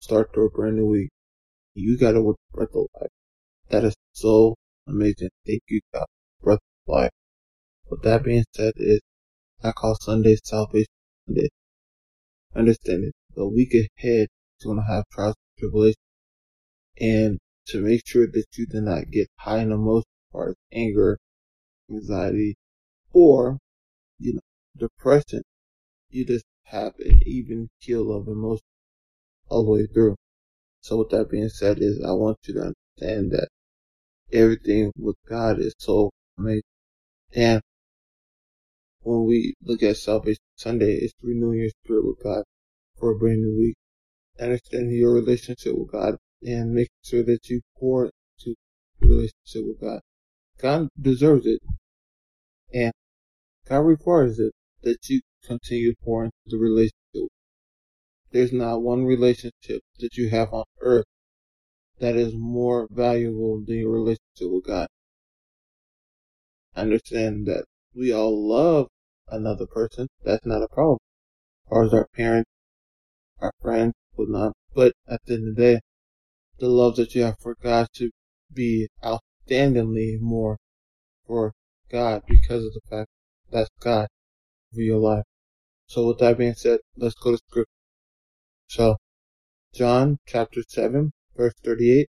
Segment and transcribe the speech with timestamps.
[0.00, 1.10] start to a brand new week.
[1.74, 3.10] You got it with breath of life.
[3.68, 4.56] That is so
[4.88, 5.28] amazing.
[5.46, 6.06] Thank you, God,
[6.42, 7.10] breath of life.
[7.88, 9.00] With that being said, is
[9.62, 10.86] I call Sunday Salvation
[11.26, 11.48] Sunday.
[12.54, 13.14] Understand it.
[13.34, 14.28] The week ahead
[14.58, 15.96] is going to have trials and tribulations.
[16.98, 21.18] And to make sure that you do not get high in emotions, or anger,
[21.90, 22.56] anxiety,
[23.12, 23.58] or,
[24.18, 24.40] you know,
[24.76, 25.42] depression,
[26.08, 28.64] you just have an even keel of emotion
[29.50, 30.16] all the way through.
[30.80, 33.48] So with that being said is I want you to understand that
[34.32, 36.62] everything with God is so amazing.
[37.34, 37.60] And
[39.02, 42.44] when we look at Salvation Sunday, it's renewing your spirit with God
[42.98, 43.76] for a brand new week.
[44.40, 48.54] Understanding your relationship with God and making sure that you pour into
[49.00, 50.00] relationship with God.
[50.58, 51.60] God deserves it.
[52.72, 52.92] And
[53.68, 56.99] God requires it that you continue pouring into the relationship.
[58.32, 61.06] There's not one relationship that you have on earth
[61.98, 64.88] that is more valuable than your relationship with God.
[66.76, 67.64] Understand that
[67.94, 68.88] we all love
[69.28, 70.08] another person.
[70.24, 70.98] That's not a problem.
[71.66, 72.50] Or as our parents,
[73.40, 74.52] our friends, whatnot.
[74.74, 75.80] But at the end of the day,
[76.58, 78.10] the love that you have for God should
[78.52, 80.58] be outstandingly more
[81.26, 81.52] for
[81.90, 83.08] God because of the fact
[83.50, 84.06] that's God
[84.72, 85.24] for your life.
[85.86, 87.79] So with that being said, let's go to scripture.
[88.70, 88.98] So,
[89.74, 92.06] John chapter 7, verse 38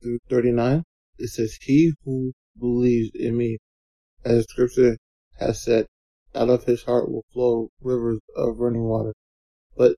[0.00, 0.84] through 39,
[1.18, 3.58] it says, He who believes in me,
[4.24, 4.96] as scripture
[5.40, 5.86] has said,
[6.36, 9.12] out of his heart will flow rivers of running water.
[9.76, 9.96] But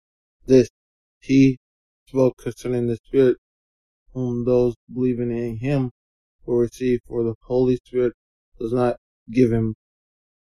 [0.47, 0.71] this
[1.19, 1.59] he
[2.07, 3.39] spoke concerning the Spirit,
[4.13, 5.91] whom those believing in him
[6.47, 8.13] will receive, for the Holy Spirit
[8.61, 8.99] was not
[9.33, 9.75] given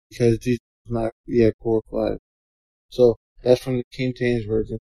[0.08, 2.20] because Jesus was not yet glorified.
[2.88, 4.78] So that's from the King James Version.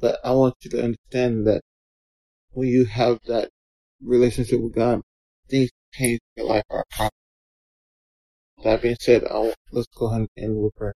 [0.00, 1.62] But I want you to understand that
[2.50, 3.50] when you have that
[4.00, 5.02] relationship with God,
[5.48, 7.14] things change in your life are possible.
[8.64, 10.94] That being said, I'll, let's go ahead and end with prayer.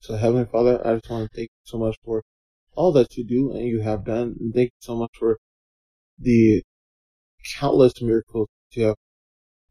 [0.00, 2.22] So Heavenly Father, I just want to thank you so much for
[2.74, 4.36] all that you do and you have done.
[4.40, 5.38] And thank you so much for
[6.18, 6.62] the
[7.58, 8.96] countless miracles that you have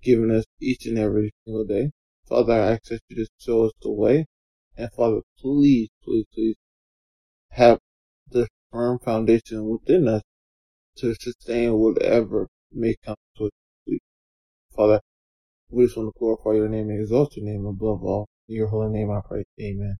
[0.01, 1.91] given us each and every single day.
[2.27, 4.25] Father, I ask that you just show us the way.
[4.75, 6.55] And Father, please, please, please
[7.53, 7.79] have
[8.29, 10.21] the firm foundation within us
[10.97, 13.51] to sustain whatever may come to us.
[14.75, 14.99] Father,
[15.69, 18.27] we just want to glorify your name and exalt your name above all.
[18.49, 19.43] In your holy name I pray.
[19.61, 19.97] Amen.